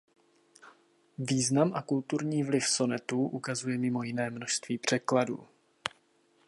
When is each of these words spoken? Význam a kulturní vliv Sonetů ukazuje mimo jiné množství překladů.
Význam 1.17 1.73
a 1.73 1.81
kulturní 1.81 2.43
vliv 2.43 2.65
Sonetů 2.67 3.27
ukazuje 3.27 3.77
mimo 3.77 4.03
jiné 4.03 4.29
množství 4.29 4.77
překladů. 4.77 5.47